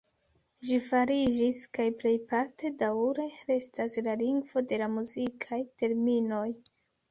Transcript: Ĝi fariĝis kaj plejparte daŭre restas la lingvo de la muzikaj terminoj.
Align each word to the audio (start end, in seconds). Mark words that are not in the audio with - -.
Ĝi 0.69 0.77
fariĝis 0.85 1.59
kaj 1.79 1.85
plejparte 1.99 2.73
daŭre 2.81 3.27
restas 3.51 3.99
la 4.09 4.17
lingvo 4.25 4.67
de 4.73 4.83
la 4.85 4.91
muzikaj 4.97 5.63
terminoj. 5.85 6.45